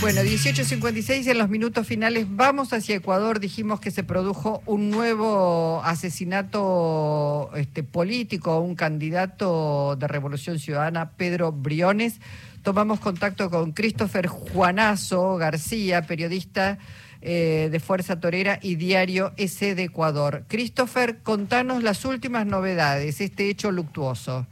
Bueno, 0.00 0.20
18.56 0.20 1.28
en 1.28 1.38
los 1.38 1.48
minutos 1.48 1.84
finales 1.84 2.28
vamos 2.30 2.72
hacia 2.72 2.94
Ecuador. 2.94 3.40
Dijimos 3.40 3.80
que 3.80 3.90
se 3.90 4.04
produjo 4.04 4.62
un 4.64 4.90
nuevo 4.90 5.82
asesinato 5.82 7.50
este, 7.56 7.82
político, 7.82 8.60
un 8.60 8.76
candidato 8.76 9.96
de 9.96 10.06
Revolución 10.06 10.60
Ciudadana, 10.60 11.10
Pedro 11.16 11.50
Briones. 11.50 12.20
Tomamos 12.62 13.00
contacto 13.00 13.50
con 13.50 13.72
Christopher 13.72 14.28
Juanazo 14.28 15.36
García, 15.36 16.02
periodista 16.02 16.78
eh, 17.20 17.68
de 17.72 17.80
Fuerza 17.80 18.20
Torera 18.20 18.60
y 18.62 18.76
Diario 18.76 19.32
S 19.36 19.74
de 19.74 19.82
Ecuador. 19.82 20.44
Christopher, 20.46 21.18
contanos 21.24 21.82
las 21.82 22.04
últimas 22.04 22.46
novedades, 22.46 23.20
este 23.20 23.50
hecho 23.50 23.72
luctuoso. 23.72 24.46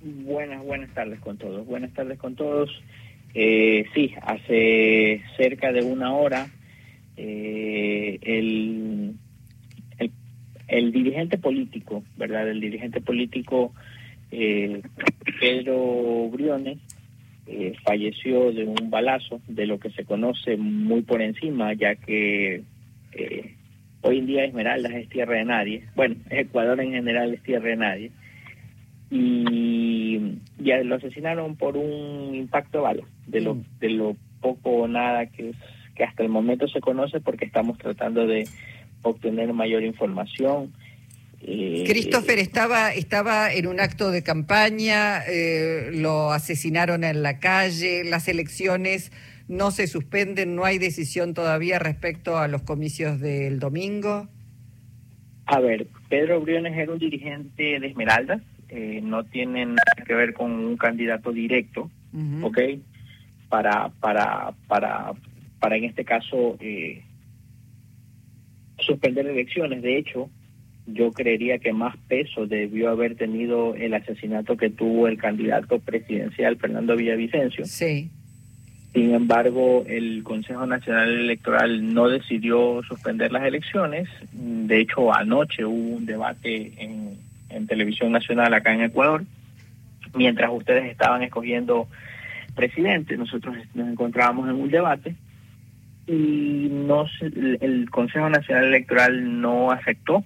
Buenas, 0.00 0.64
buenas 0.64 0.92
tardes 0.94 1.20
con 1.20 1.36
todos. 1.36 1.66
Buenas 1.66 1.92
tardes 1.92 2.18
con 2.18 2.34
todos. 2.34 2.70
Eh, 3.34 3.86
sí, 3.94 4.12
hace 4.22 5.22
cerca 5.36 5.72
de 5.72 5.82
una 5.82 6.14
hora 6.14 6.48
eh, 7.16 8.18
el, 8.22 9.14
el, 10.68 10.92
dirigente 10.92 11.38
político, 11.38 12.04
¿verdad? 12.16 12.48
El 12.48 12.60
dirigente 12.60 13.00
político 13.00 13.72
eh, 14.30 14.82
Pedro 15.40 16.28
Briones 16.30 16.78
eh, 17.46 17.74
falleció 17.84 18.52
de 18.52 18.64
un 18.64 18.90
balazo, 18.90 19.40
de 19.48 19.66
lo 19.66 19.78
que 19.78 19.90
se 19.90 20.04
conoce 20.04 20.56
muy 20.56 21.02
por 21.02 21.20
encima, 21.20 21.72
ya 21.72 21.96
que 21.96 22.62
eh, 23.12 23.54
hoy 24.02 24.18
en 24.18 24.26
día 24.26 24.44
Esmeraldas 24.44 24.92
es 24.92 25.08
tierra 25.08 25.36
de 25.36 25.44
nadie. 25.44 25.84
Bueno, 25.94 26.16
Ecuador 26.30 26.80
en 26.80 26.92
general 26.92 27.34
es 27.34 27.42
tierra 27.42 27.70
de 27.70 27.76
nadie. 27.76 28.10
Y 29.14 30.38
ya 30.58 30.82
lo 30.82 30.94
asesinaron 30.94 31.56
por 31.56 31.76
un 31.76 32.34
impacto 32.34 32.78
de 32.78 32.82
bala 32.84 33.02
de 33.26 33.40
lo, 33.42 33.56
mm. 33.56 33.64
de 33.78 33.90
lo 33.90 34.16
poco 34.40 34.70
o 34.70 34.88
nada 34.88 35.26
que, 35.26 35.50
es, 35.50 35.56
que 35.94 36.04
hasta 36.04 36.22
el 36.22 36.30
momento 36.30 36.66
se 36.66 36.80
conoce 36.80 37.20
porque 37.20 37.44
estamos 37.44 37.76
tratando 37.76 38.26
de 38.26 38.48
obtener 39.02 39.52
mayor 39.52 39.82
información. 39.82 40.72
Eh, 41.42 41.84
Christopher 41.86 42.38
estaba, 42.38 42.94
estaba 42.94 43.52
en 43.52 43.66
un 43.66 43.80
acto 43.80 44.10
de 44.10 44.22
campaña, 44.22 45.18
eh, 45.28 45.90
lo 45.92 46.32
asesinaron 46.32 47.04
en 47.04 47.22
la 47.22 47.38
calle, 47.38 48.04
las 48.04 48.28
elecciones 48.28 49.12
no 49.48 49.72
se 49.72 49.88
suspenden, 49.88 50.54
no 50.54 50.64
hay 50.64 50.78
decisión 50.78 51.34
todavía 51.34 51.78
respecto 51.78 52.38
a 52.38 52.48
los 52.48 52.62
comicios 52.62 53.20
del 53.20 53.58
domingo. 53.58 54.28
A 55.46 55.60
ver, 55.60 55.88
Pedro 56.08 56.40
Briones 56.40 56.76
era 56.76 56.92
un 56.92 56.98
dirigente 56.98 57.80
de 57.80 57.86
Esmeraldas, 57.86 58.40
eh, 58.72 59.00
no 59.02 59.24
tiene 59.24 59.66
nada 59.66 60.04
que 60.06 60.14
ver 60.14 60.32
con 60.32 60.50
un 60.50 60.76
candidato 60.76 61.30
directo, 61.30 61.90
¿ok? 62.42 62.58
para, 63.52 63.90
para, 64.00 64.54
para, 64.66 65.12
para 65.60 65.76
en 65.76 65.84
este 65.84 66.06
caso 66.06 66.56
eh, 66.58 67.02
suspender 68.78 69.26
elecciones. 69.26 69.82
De 69.82 69.98
hecho, 69.98 70.30
yo 70.86 71.12
creería 71.12 71.58
que 71.58 71.74
más 71.74 71.94
peso 72.08 72.46
debió 72.46 72.88
haber 72.88 73.14
tenido 73.14 73.74
el 73.74 73.92
asesinato 73.92 74.56
que 74.56 74.70
tuvo 74.70 75.06
el 75.06 75.18
candidato 75.18 75.78
presidencial 75.80 76.56
Fernando 76.56 76.96
Villavicencio. 76.96 77.66
Sí. 77.66 78.10
Sin 78.94 79.12
embargo, 79.12 79.84
el 79.86 80.22
Consejo 80.22 80.64
Nacional 80.64 81.10
Electoral 81.10 81.92
no 81.92 82.08
decidió 82.08 82.82
suspender 82.88 83.32
las 83.32 83.44
elecciones. 83.44 84.08
De 84.32 84.80
hecho, 84.80 85.14
anoche 85.14 85.66
hubo 85.66 85.96
un 85.96 86.06
debate 86.06 86.72
en, 86.78 87.18
en 87.52 87.66
Televisión 87.66 88.12
Nacional 88.12 88.52
acá 88.54 88.72
en 88.72 88.82
Ecuador, 88.82 89.24
mientras 90.14 90.50
ustedes 90.52 90.90
estaban 90.90 91.22
escogiendo 91.22 91.88
presidente. 92.54 93.16
Nosotros 93.16 93.56
nos 93.74 93.88
encontrábamos 93.88 94.48
en 94.48 94.56
un 94.56 94.70
debate 94.70 95.14
y 96.06 96.68
no 96.70 97.06
el 97.22 97.88
Consejo 97.90 98.28
Nacional 98.28 98.64
Electoral 98.64 99.40
no 99.40 99.70
aceptó 99.70 100.24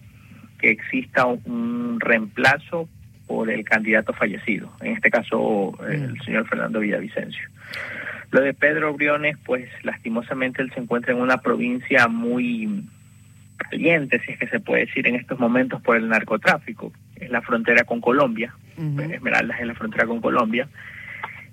que 0.58 0.70
exista 0.70 1.26
un 1.26 1.98
reemplazo 2.00 2.88
por 3.26 3.50
el 3.50 3.64
candidato 3.64 4.12
fallecido, 4.12 4.72
en 4.80 4.92
este 4.92 5.10
caso 5.10 5.76
el 5.88 6.14
mm. 6.14 6.22
señor 6.22 6.48
Fernando 6.48 6.80
Villavicencio. 6.80 7.48
Lo 8.30 8.40
de 8.40 8.54
Pedro 8.54 8.94
Briones, 8.94 9.36
pues 9.44 9.68
lastimosamente 9.82 10.62
él 10.62 10.72
se 10.72 10.80
encuentra 10.80 11.12
en 11.12 11.20
una 11.20 11.38
provincia 11.38 12.08
muy 12.08 12.84
caliente, 13.56 14.20
si 14.20 14.32
es 14.32 14.38
que 14.38 14.48
se 14.48 14.60
puede 14.60 14.86
decir 14.86 15.06
en 15.06 15.16
estos 15.16 15.38
momentos, 15.38 15.80
por 15.82 15.96
el 15.96 16.08
narcotráfico. 16.08 16.92
Es 17.16 17.30
la 17.30 17.42
frontera 17.42 17.84
con 17.84 18.00
Colombia, 18.00 18.54
Esmeraldas 18.76 19.58
es 19.60 19.66
la 19.66 19.74
frontera 19.74 20.06
con 20.06 20.20
Colombia, 20.20 20.68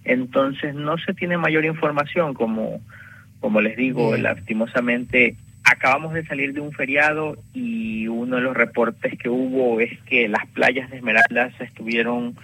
entonces 0.04 0.76
no 0.76 0.98
se 0.98 1.14
tiene 1.14 1.38
mayor 1.38 1.66
información, 1.66 2.34
como, 2.34 2.82
como 3.40 3.62
les 3.62 3.78
digo, 3.78 4.18
lastimosamente 4.18 5.36
acabamos 5.64 6.14
de 6.14 6.26
salir 6.26 6.54
de 6.54 6.60
un 6.60 6.74
feriado 6.74 7.38
y 7.54 8.08
uno 8.08 8.36
de 8.36 8.42
los 8.42 8.56
reportes 8.56 9.18
que 9.18 9.30
hubo 9.30 9.80
es 9.80 9.98
que 10.02 10.28
las 10.28 10.46
playas 10.48 10.90
de 10.90 10.98
Esmeraldas 10.98 11.54
estuvieron 11.62 12.36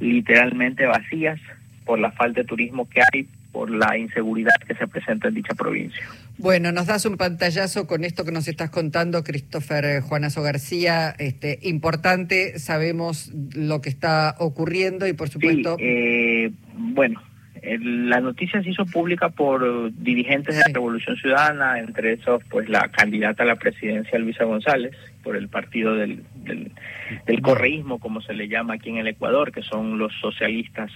literalmente 0.00 0.86
vacías 0.86 1.38
por 1.84 1.98
la 1.98 2.10
falta 2.12 2.40
de 2.40 2.46
turismo 2.46 2.88
que 2.88 3.00
hay, 3.00 3.28
por 3.52 3.70
la 3.70 3.96
inseguridad 3.96 4.54
que 4.66 4.74
se 4.74 4.86
presenta 4.86 5.28
en 5.28 5.34
dicha 5.34 5.54
provincia. 5.54 6.04
Bueno, 6.38 6.70
nos 6.70 6.86
das 6.86 7.06
un 7.06 7.16
pantallazo 7.16 7.86
con 7.86 8.04
esto 8.04 8.24
que 8.24 8.32
nos 8.32 8.46
estás 8.46 8.70
contando, 8.70 9.24
Christopher 9.24 9.84
eh, 9.84 10.00
Juanazo 10.00 10.42
García. 10.42 11.14
Este, 11.18 11.58
importante, 11.62 12.58
sabemos 12.58 13.32
lo 13.54 13.80
que 13.80 13.88
está 13.88 14.34
ocurriendo 14.38 15.06
y 15.06 15.14
por 15.14 15.28
supuesto... 15.28 15.76
Eh, 15.78 16.50
bueno, 16.74 17.22
la 17.62 18.20
noticia 18.20 18.62
se 18.62 18.70
hizo 18.70 18.84
pública 18.86 19.30
por 19.30 19.92
dirigentes 19.92 20.54
de 20.54 20.60
la 20.60 20.72
Revolución 20.72 21.16
Ciudadana, 21.16 21.80
entre 21.80 22.12
esos 22.12 22.42
pues 22.50 22.68
la 22.68 22.88
candidata 22.88 23.42
a 23.42 23.46
la 23.46 23.56
presidencia 23.56 24.18
Luisa 24.18 24.44
González, 24.44 24.94
por 25.22 25.36
el 25.36 25.48
partido 25.48 25.94
del, 25.94 26.22
del, 26.44 27.42
correísmo, 27.42 27.98
como 27.98 28.20
se 28.20 28.34
le 28.34 28.48
llama 28.48 28.74
aquí 28.74 28.90
en 28.90 28.98
el 28.98 29.08
Ecuador, 29.08 29.52
que 29.52 29.62
son 29.62 29.98
los 29.98 30.12
socialistas, 30.20 30.92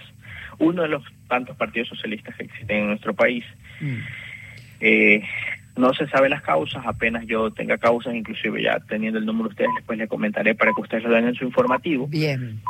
uno 0.59 0.83
de 0.83 0.89
los 0.89 1.03
tantos 1.29 1.57
partidos 1.57 1.89
socialistas 1.89 2.37
que 2.37 2.45
existen 2.45 2.77
en 2.79 2.87
nuestro 2.89 3.15
país. 3.15 3.45
Mm. 3.81 3.97
Eh, 4.81 5.23
no 5.77 5.95
se 5.95 6.07
sabe 6.09 6.29
las 6.29 6.43
causas, 6.43 6.85
apenas 6.87 7.27
yo 7.27 7.51
tenga 7.51 7.79
causas, 7.79 8.15
inclusive 8.15 8.63
ya 8.63 8.79
teniendo 8.81 9.19
el 9.19 9.27
número 9.27 9.49
de 9.49 9.53
ustedes, 9.53 9.71
después 9.77 9.99
les 9.99 10.09
comentaré 10.09 10.55
para 10.55 10.73
que 10.73 10.81
ustedes 10.81 11.05
lo 11.05 11.11
den 11.11 11.29
en 11.29 11.35
su 11.35 11.45
informativo. 11.45 12.07
Bien, 12.07 12.61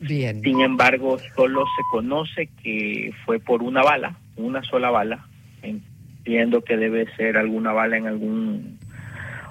bien. 0.00 0.42
Sin 0.42 0.60
embargo, 0.60 1.18
solo 1.36 1.64
se 1.64 1.82
conoce 1.90 2.48
que 2.62 3.12
fue 3.24 3.38
por 3.38 3.62
una 3.62 3.82
bala, 3.82 4.16
una 4.36 4.62
sola 4.62 4.90
bala. 4.90 5.26
Entiendo 5.62 6.62
que 6.62 6.76
debe 6.76 7.06
ser 7.16 7.36
alguna 7.36 7.72
bala 7.72 7.96
en 7.96 8.06
algún 8.06 8.77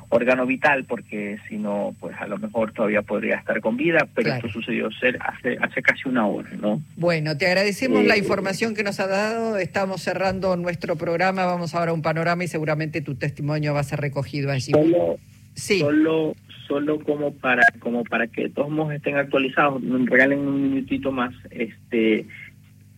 órgano 0.10 0.46
vital, 0.46 0.86
porque 0.86 1.38
si 1.48 1.58
no, 1.58 1.96
pues 2.00 2.16
a 2.20 2.28
lo 2.28 2.38
mejor 2.38 2.72
todavía 2.72 3.02
podría 3.02 3.36
estar 3.36 3.60
con 3.60 3.76
vida, 3.76 4.08
pero 4.14 4.34
esto 4.34 4.50
sucedió 4.50 4.90
ser 4.92 5.20
hace, 5.22 5.58
hace 5.62 5.82
casi 5.82 6.08
una 6.08 6.26
hora, 6.28 6.50
¿no? 6.62 6.82
Bueno, 6.96 7.38
te 7.38 7.48
agradecemos 7.48 8.06
la 8.06 8.16
eh, 8.16 8.20
información 8.20 8.74
que 8.74 8.84
nos 8.84 9.00
ha 9.00 9.08
dado, 9.08 9.58
estamos 9.58 10.02
cerrando 10.02 10.56
nuestro 10.56 10.96
programa, 10.96 11.46
vamos 11.46 11.76
ahora 11.76 11.92
a 11.92 11.94
un 11.94 12.02
panorama 12.02 12.44
y 12.44 12.48
seguramente 12.48 13.02
tu 13.02 13.16
testimonio 13.16 13.74
va 13.74 13.82
a 13.82 13.84
ser 13.84 14.00
recogido 14.00 14.52
allí. 14.52 14.72
Solo, 14.72 15.18
sí. 15.56 15.80
solo, 15.80 16.36
solo 16.68 17.00
como 17.00 17.34
para, 17.34 17.64
como 17.80 18.04
para 18.06 18.28
que 18.28 18.50
todos 18.50 18.94
estén 18.94 19.18
actualizados, 19.18 19.82
regalen 20.06 20.40
un 20.40 20.62
minutito 20.62 21.12
más, 21.12 21.34
este 21.52 22.26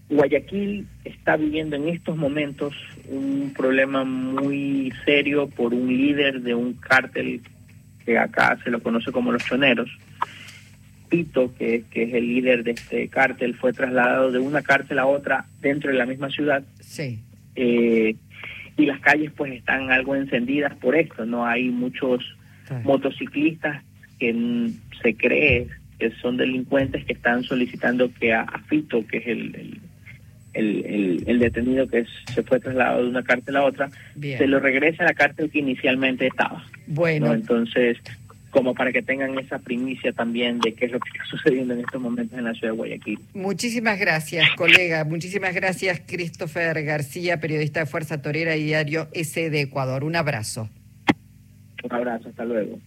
Guayaquil 0.09 0.88
está 1.06 1.38
viviendo 1.38 1.75
en 1.75 1.88
estos 1.88 2.18
momentos 2.18 2.74
un 3.08 3.53
problema 3.56 4.03
muy 4.03 4.92
serio 5.06 5.47
por 5.47 5.74
un 5.74 5.88
líder 5.88 6.42
de 6.42 6.56
un 6.56 6.74
cártel 6.74 7.42
que 8.06 8.18
acá 8.18 8.58
se 8.64 8.72
lo 8.72 8.81
conoce 8.81 9.12
como 9.12 9.31
los 9.31 9.46
choneros. 9.46 9.90
Pito, 11.09 11.53
que, 11.56 11.84
que 11.90 12.03
es 12.03 12.14
el 12.14 12.28
líder 12.28 12.64
de 12.64 12.72
este 12.72 13.08
cártel, 13.08 13.56
fue 13.56 13.74
trasladado 13.74 14.31
de 14.31 14.40
una 14.40 14.62
cárcel 14.62 15.00
a 15.00 15.06
otra 15.06 15.46
dentro 15.62 15.92
de 15.92 15.98
la 15.98 16.06
misma 16.06 16.30
ciudad. 16.30 16.64
Sí. 16.80 17.19
Eh, 17.56 18.16
y 18.78 18.86
las 18.86 19.00
calles 19.01 19.31
pues 19.36 19.54
están 19.54 19.92
algo 19.92 20.16
encendidas 20.16 20.75
por 20.78 20.95
esto, 20.95 21.25
¿no? 21.25 21.45
Hay 21.45 21.69
muchos 21.69 22.24
motociclistas 22.83 23.83
que 24.19 24.72
se 25.01 25.16
cree 25.16 25.68
que 25.98 26.12
son 26.22 26.38
delincuentes 26.38 27.04
que 27.04 27.13
están 27.13 27.44
solicitando 27.44 28.12
que 28.13 28.33
a, 28.33 28.45
Pito, 28.69 29.06
que 29.06 29.18
es 29.18 29.28
el 29.28 29.56
el, 29.56 29.81
el, 30.59 31.39
detenido 31.39 31.88
que 31.88 32.06
se 32.33 32.44
fue 32.44 32.59
trasladado 32.59 33.03
de 33.03 33.09
una 33.09 33.23
cárcel 33.23 33.56
a 33.56 33.63
otra, 33.63 33.89
se 34.19 34.47
lo 34.47 34.59
regresa 34.59 35.03
a 35.03 35.07
la 35.07 35.13
cárcel 35.13 35.50
que 35.50 35.59
inicialmente 35.59 36.27
estaba. 36.27 36.63
Bueno. 36.88 37.33
Entonces, 37.33 37.97
como 38.50 38.73
para 38.73 38.91
que 38.91 39.01
tengan 39.01 39.38
esa 39.38 39.59
primicia 39.59 40.11
también 40.11 40.59
de 40.59 40.73
qué 40.73 40.85
es 40.85 40.91
lo 40.91 41.00
que 41.00 41.09
está 41.09 41.25
sucediendo 41.29 41.73
en 41.73 41.81
estos 41.81 42.01
momentos 42.01 42.38
en 42.38 42.45
la 42.45 42.53
ciudad 42.53 42.73
de 42.73 42.77
Guayaquil. 42.77 43.19
Muchísimas 43.33 44.00
gracias, 44.00 44.50
colega. 44.56 45.03
Muchísimas 45.06 45.53
gracias, 45.53 46.01
Christopher 46.06 46.83
García, 46.83 47.39
periodista 47.39 47.81
de 47.81 47.85
Fuerza 47.85 48.21
Torera 48.21 48.56
y 48.56 48.63
Diario 48.63 49.07
S 49.13 49.50
de 49.50 49.61
Ecuador. 49.61 50.03
Un 50.03 50.15
abrazo. 50.15 50.69
Un 51.83 51.94
abrazo, 51.94 52.29
hasta 52.29 52.45
luego. 52.45 52.79